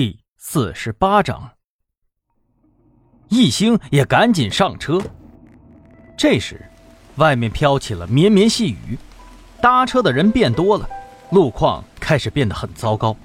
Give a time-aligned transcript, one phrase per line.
[0.00, 1.50] 第四十八章，
[3.30, 5.02] 一星也赶紧上车。
[6.16, 6.70] 这时，
[7.16, 8.96] 外面飘起了绵绵细雨，
[9.60, 10.88] 搭车的人变多了，
[11.32, 13.16] 路况开始变得很糟糕。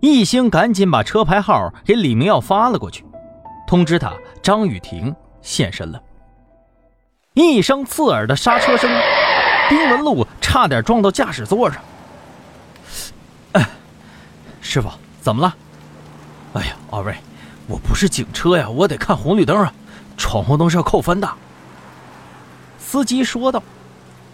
[0.00, 3.04] 一星赶紧把车牌号给李明耀发了过去，
[3.64, 4.12] 通知他
[4.42, 6.02] 张雨婷现身了。
[7.34, 8.90] 一声刺耳的刹车声，
[9.68, 11.80] 丁文路差点撞到驾驶座上。
[13.52, 13.68] 哎，
[14.60, 14.90] 师傅。
[15.24, 15.56] 怎么了？
[16.52, 17.16] 哎呀，二位，
[17.66, 19.72] 我不是警车呀，我得看红绿灯啊，
[20.18, 21.26] 闯红灯是要扣分的。
[22.78, 23.62] 司机说道。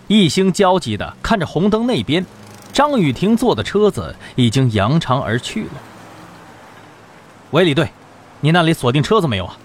[0.08, 2.26] 一心焦急的看着红灯那边，
[2.72, 5.74] 张雨婷坐的车子已经扬长而去了。
[7.52, 7.88] 喂，李队，
[8.40, 9.56] 你那里锁定车子没有啊？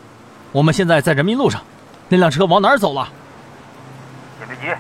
[0.52, 1.64] 我们现在在人民路上，
[2.08, 3.10] 那辆车往哪儿走了？
[4.38, 4.80] 先别急。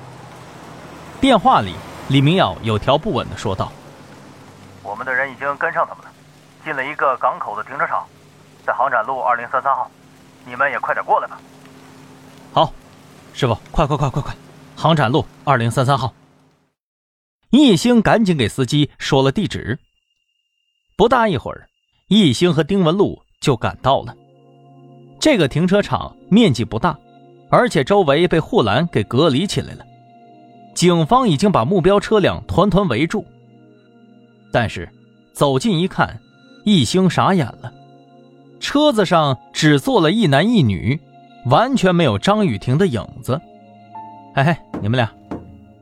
[1.19, 1.73] 电话里，
[2.09, 3.71] 李明耀有条不紊地说道
[4.83, 6.11] ：“我们的人已经跟上他们了。”
[6.65, 8.03] 进了一个港口的停车场，
[8.65, 9.89] 在航展路二零三三号，
[10.47, 11.39] 你们也快点过来吧。
[12.51, 12.73] 好，
[13.33, 14.35] 师傅，快快快快快，
[14.75, 16.11] 航展路二零三三号。
[17.51, 19.77] 易星赶紧给司机说了地址。
[20.97, 21.69] 不大一会儿，
[22.07, 24.15] 易星和丁文璐就赶到了。
[25.19, 26.97] 这个停车场面积不大，
[27.51, 29.85] 而且周围被护栏给隔离起来了。
[30.73, 33.23] 警方已经把目标车辆团团围住，
[34.51, 34.89] 但是
[35.31, 36.19] 走近一看。
[36.65, 37.71] 一星傻眼了，
[38.59, 40.99] 车子上只坐了一男一女，
[41.45, 43.39] 完全没有张雨婷的影子。
[44.33, 45.07] 嘿嘿，你们俩，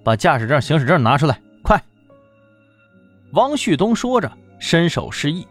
[0.03, 1.81] 把驾驶证、行驶证拿出来，快！
[3.31, 5.47] 汪旭东说着，伸手示意。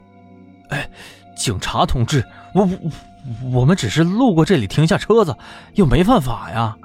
[0.69, 0.87] 哎，
[1.35, 2.23] 警察同志，
[2.55, 5.35] 我我我们只是路过这里停下车子，
[5.77, 6.77] 又没犯法呀。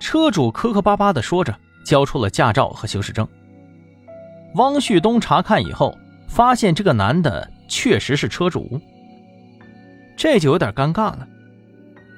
[0.00, 3.28] 车主磕磕巴巴的说着，交出了驾照和行驶证。
[4.54, 5.94] 汪旭东查看以后。
[6.34, 8.80] 发现这个男的确实是车主，
[10.16, 11.28] 这就有点尴尬了。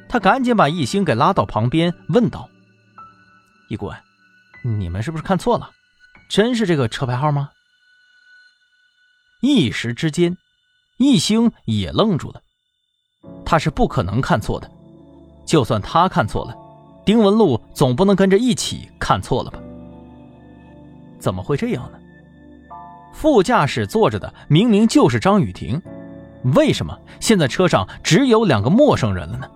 [0.08, 2.48] 他赶紧把一星给拉到旁边，问道
[3.68, 3.94] ：“一官，
[4.64, 5.70] 你们是不是看错了？
[6.30, 7.50] 真是这个车牌号吗？”
[9.42, 10.34] 一时之间，
[10.96, 12.40] 一星也愣住了。
[13.44, 14.70] 他是不可能看错的，
[15.44, 16.54] 就算他看错了，
[17.04, 19.58] 丁文璐总不能跟着一起看错了吧？
[21.20, 21.98] 怎么会这样呢？
[23.16, 25.80] 副驾驶坐着的明明就是张雨婷，
[26.54, 29.50] 为什么现在车上只有两个陌生人了呢？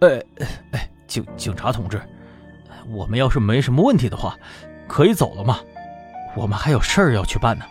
[0.00, 0.24] 哎
[0.72, 2.00] 哎，警警察同志，
[2.88, 4.38] 我们要是没什么问题的话，
[4.88, 5.60] 可以走了吗？
[6.34, 7.66] 我们还有事儿要去办呢。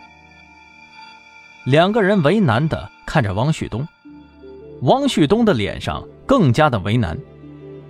[1.64, 3.84] 两个人为难的看着汪旭东，
[4.82, 7.18] 汪旭东的脸上更加的为难，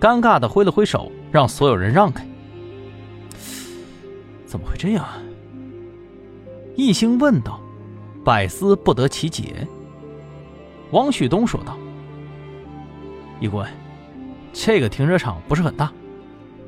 [0.00, 2.26] 尴尬的挥了挥手，让所有人让开。
[4.46, 5.18] 怎么会这样啊？
[6.76, 7.60] 一星问道
[8.24, 9.66] ：“百思不得其解。”
[10.90, 11.76] 汪旭东说道
[13.40, 13.70] ：“一官，
[14.52, 15.92] 这个停车场不是很大，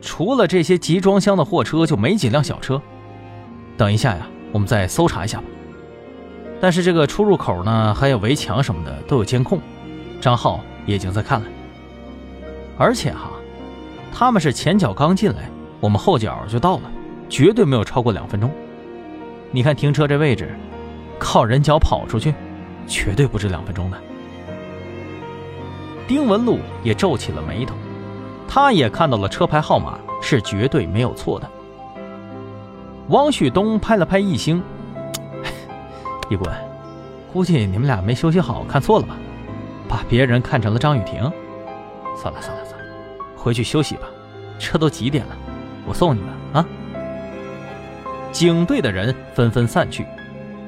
[0.01, 2.81] 除了这些集装箱的货车，就没几辆小车。
[3.77, 5.45] 等一下呀，我们再搜查一下吧。
[6.61, 9.61] 但是这个出入口呢，还有围墙什么的都有监控，
[10.21, 11.47] 张浩已经在看了。
[12.79, 13.31] 而且哈，
[14.13, 15.51] 他们是前脚刚进来，
[15.81, 16.91] 我们后脚就到了，
[17.29, 18.51] 绝对没有超过两分钟。”
[19.51, 20.55] 你看停车这位置，
[21.19, 22.35] 靠人脚跑出去，
[22.87, 23.99] 绝对不止两分钟的。
[26.07, 27.75] 丁文璐也皱起了眉头，
[28.47, 31.51] 他也看到了车牌号码是绝对没有错的。
[33.09, 34.63] 汪旭东拍了拍易星，
[36.31, 36.57] 易官，
[37.33, 39.17] 估计你们俩没休息好，看错了吧？
[39.89, 41.21] 把别人看成了张雨婷。
[42.17, 42.87] 算了算了算了，
[43.37, 44.03] 回去休息吧。
[44.59, 45.37] 这都几点了？
[45.87, 46.31] 我送你们。
[48.37, 50.07] 警队的人纷纷散去，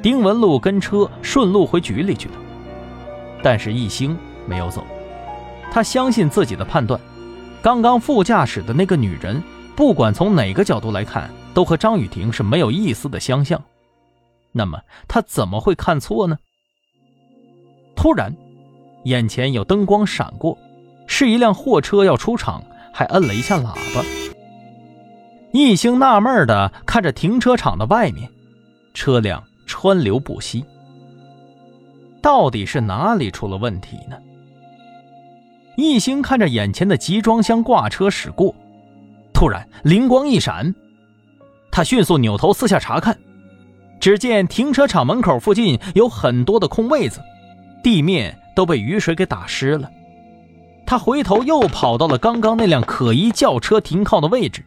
[0.00, 2.34] 丁文璐跟车顺路回局里去了。
[3.42, 4.82] 但是易星没有走，
[5.70, 6.98] 他相信自己的判断。
[7.60, 9.42] 刚刚副驾驶的那个女人，
[9.76, 13.62] 不管从哪个角度来看，都和张雨婷是没有一丝的相像。
[14.50, 16.38] 那么他怎么会看错呢？
[17.94, 18.34] 突然，
[19.04, 20.56] 眼前有灯光闪过，
[21.06, 24.02] 是一辆货车要出厂，还摁了一下喇叭。
[25.52, 28.30] 易星纳闷的看着停车场的外面，
[28.92, 30.64] 车辆川流不息。
[32.20, 34.16] 到底是哪里出了问题呢？
[35.76, 38.54] 易星看着眼前的集装箱挂车驶过，
[39.32, 40.74] 突然灵光一闪，
[41.70, 43.16] 他迅速扭头四下查看，
[44.00, 47.22] 只见停车场门口附近有很多的空位子，
[47.82, 49.90] 地面都被雨水给打湿了。
[50.84, 54.64] 他回头又跑到了刚刚那辆可疑轿车停靠的位置。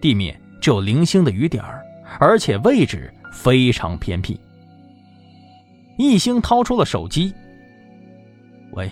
[0.00, 1.84] 地面只有零星的雨点儿，
[2.18, 4.38] 而且位置非常偏僻。
[5.98, 7.32] 易兴掏出了手机。
[8.72, 8.90] 喂，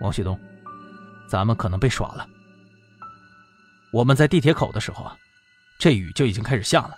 [0.00, 0.38] 王旭东，
[1.28, 2.26] 咱们可能被耍了。
[3.92, 5.16] 我们在地铁口的时候啊，
[5.78, 6.94] 这雨就已经开始下了。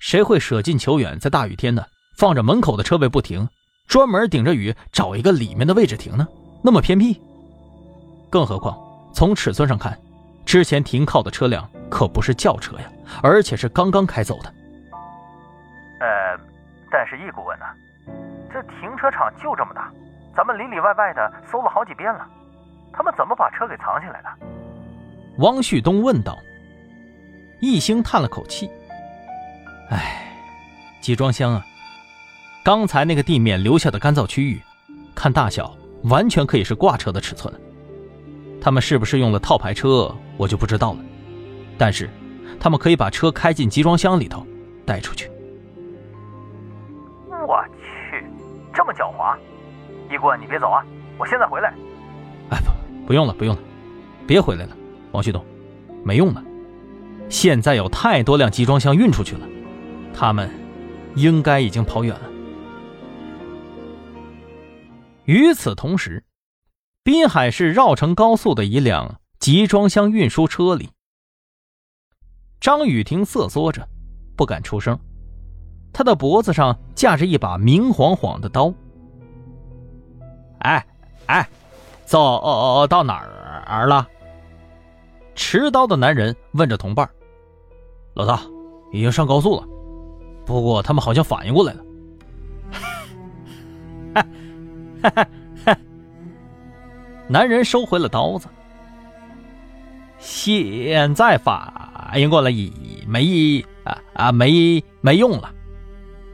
[0.00, 1.84] 谁会舍近求远，在大雨天呢，
[2.16, 3.48] 放着门口的车位不停，
[3.86, 6.26] 专门顶着雨找一个里面的位置停呢？
[6.64, 7.20] 那么偏僻。
[8.28, 8.76] 更何况
[9.14, 9.96] 从尺寸上看，
[10.44, 12.84] 之前停靠的车辆可不是轿车呀，
[13.22, 14.52] 而且是刚刚开走的。
[16.00, 16.38] 呃，
[16.90, 17.64] 但是易顾问呢？
[18.52, 19.90] 这停车场就这么大，
[20.36, 22.26] 咱们里里外外的搜了好几遍了，
[22.92, 24.28] 他们怎么把车给藏起来的？
[25.38, 26.38] 汪旭东问道。
[27.60, 28.68] 易兴叹了口气
[29.88, 30.26] ：“哎，
[31.00, 31.64] 集装箱啊，
[32.64, 34.60] 刚才那个地面留下的干燥区域，
[35.14, 35.72] 看大小
[36.04, 37.54] 完全可以是挂车的尺寸。
[38.62, 41.00] 他们是不是用了套牌车，我就不知道了。
[41.76, 42.08] 但是，
[42.60, 44.46] 他们可以把车开进集装箱里头，
[44.86, 45.28] 带出去。
[47.28, 48.24] 我去，
[48.72, 49.36] 这么狡猾！
[50.08, 50.86] 一棍，你别走啊，
[51.18, 51.74] 我现在回来。
[52.50, 53.60] 哎，不，不用了，不用了，
[54.28, 54.76] 别回来了，
[55.10, 55.44] 王旭东，
[56.04, 56.40] 没用的。”
[57.28, 59.48] 现在有太多辆集装箱运出去了，
[60.14, 60.48] 他们
[61.16, 62.30] 应该已经跑远了。
[65.24, 66.22] 与此同时，
[67.04, 70.90] 滨海市绕城高速的一辆集装箱运输车里，
[72.60, 73.88] 张雨婷瑟缩着，
[74.36, 74.96] 不敢出声。
[75.92, 78.72] 他的脖子上架着一把明晃晃的刀。
[80.60, 80.86] 哎
[81.26, 81.48] 哎，
[82.04, 83.14] 走到哪
[83.66, 84.06] 儿了？
[85.34, 87.10] 持刀的男人问着同伴。
[88.14, 88.40] 老大，
[88.92, 89.66] 已经上高速了，
[90.46, 91.84] 不过他们好像反应过来了。
[95.02, 95.26] 哈哈！
[97.32, 98.46] 男人收回了刀子。
[100.18, 101.72] 现在反
[102.16, 105.50] 应过来已没啊啊没没用了，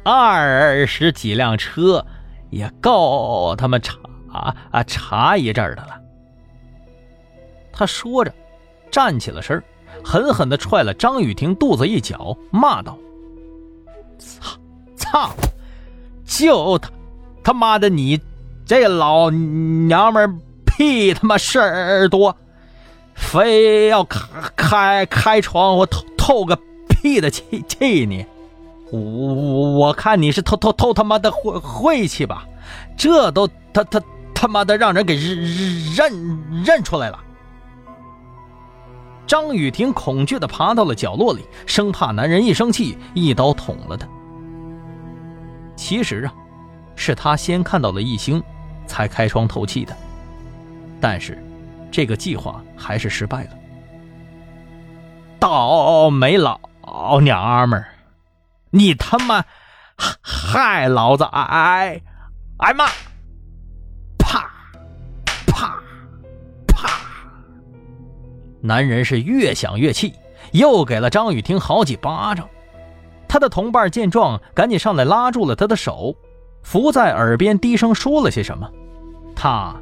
[0.03, 2.05] 二十几辆车
[2.51, 3.97] 也够他们查
[4.73, 6.01] 啊查一阵的了。
[7.73, 8.35] 他说着，
[8.91, 9.63] 站起了身
[10.05, 12.99] 狠狠地踹了张雨婷肚子一脚，骂道
[14.19, 14.59] ：“操
[14.97, 15.31] 操！
[16.25, 16.91] 就他
[17.45, 18.21] 他妈的你
[18.67, 20.41] 这老娘们
[20.79, 22.37] 屁他妈事儿多，
[23.13, 24.21] 非要开
[24.55, 26.57] 开开窗户透透个
[26.89, 28.25] 屁的气气你！
[28.93, 32.47] 我我我看你是偷偷偷他妈的晦晦气吧？
[32.97, 34.01] 这都他他
[34.33, 37.19] 他妈的让人给认认认出来了！”
[39.27, 44.07] 张雨婷恐惧地爬到了角落里，生怕男人一生气一刀捅了她。
[45.75, 46.33] 其实啊，
[46.95, 48.41] 是他先看到了异星，
[48.87, 49.93] 才开窗透气的。
[51.01, 51.43] 但是，
[51.91, 53.51] 这个计划还是失败了。
[55.39, 56.59] 倒霉老
[57.21, 57.89] 娘们儿，
[58.71, 59.45] 你他妈
[60.21, 62.01] 害老子挨
[62.59, 62.87] 挨骂！
[64.19, 64.51] 啪
[65.47, 65.81] 啪
[66.67, 66.91] 啪
[68.61, 70.13] 男人是越想越气，
[70.53, 72.49] 又给了张雨婷好几巴掌。
[73.29, 76.17] 他的同伴见状，赶紧上来拉住了他的手，
[76.63, 78.69] 伏在耳边低声说了些什么，
[79.37, 79.77] 他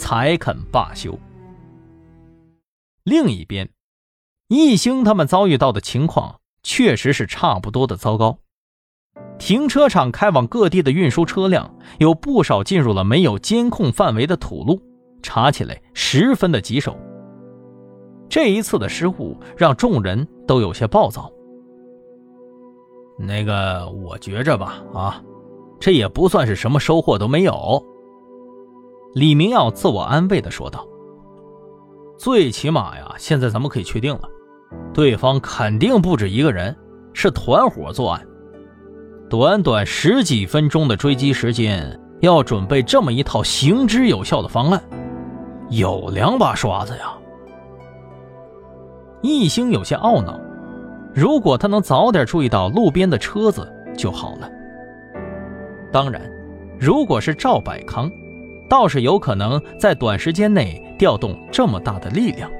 [0.00, 1.16] 才肯罢休。
[3.04, 3.68] 另一边，
[4.48, 8.38] 易兴他们遭遇到的情况确实是差不多的糟糕。
[9.38, 14.80] 停车场开往各地的运输车辆有不少进入了没有监控范围的土路，
[15.22, 16.96] 查起来十分的棘手。
[18.26, 21.30] 这一次的失误让众人都有些暴躁。
[23.18, 25.22] 那个，我觉着吧，啊，
[25.78, 27.84] 这也不算是什么收获都没有。
[29.12, 30.86] 李明耀自我安慰的说道
[32.16, 34.20] ：“最起码呀，现在咱们可以确定了，
[34.94, 36.76] 对方肯定不止一个人，
[37.12, 38.24] 是团伙作案。
[39.28, 44.80] 短短十几分钟的追击时间，要准备这么一套行之有效的方案，
[45.70, 47.12] 有两把刷子呀。”
[49.22, 50.38] 易兴有些懊恼，
[51.12, 54.48] 如果他能早点注意到路边的车子就好了。
[55.90, 56.22] 当然，
[56.78, 58.08] 如果是赵百康，
[58.70, 62.50] 倒是有可能在短时间内调动这么大的力量。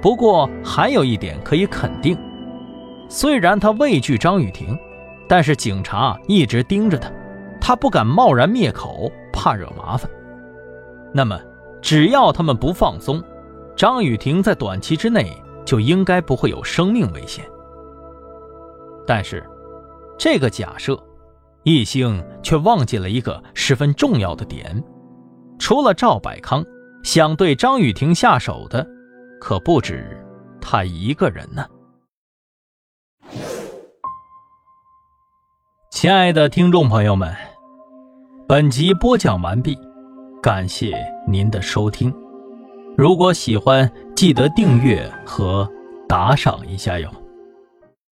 [0.00, 2.16] 不过还有一点可以肯定，
[3.08, 4.78] 虽然他畏惧张雨婷，
[5.26, 7.10] 但是警察一直盯着他，
[7.60, 10.08] 他不敢贸然灭口，怕惹麻烦。
[11.12, 11.40] 那么，
[11.82, 13.20] 只要他们不放松，
[13.74, 15.32] 张雨婷在短期之内。
[15.68, 17.44] 就应该不会有生命危险。
[19.06, 19.44] 但是，
[20.16, 20.98] 这个假设，
[21.62, 24.82] 易兴却忘记了一个十分重要的点：
[25.58, 26.64] 除了赵百康，
[27.02, 28.86] 想对张雨婷下手的，
[29.40, 30.16] 可不止
[30.60, 31.66] 他一个人呢。
[35.90, 37.34] 亲爱的听众朋友们，
[38.46, 39.76] 本集播讲完毕，
[40.40, 40.94] 感谢
[41.26, 42.14] 您的收听。
[42.96, 45.68] 如果喜欢，记得订阅和
[46.08, 47.10] 打赏一下哟。